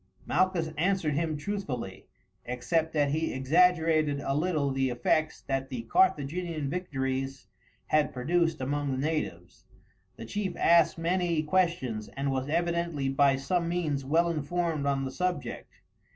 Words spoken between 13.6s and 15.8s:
means well informed on the subject.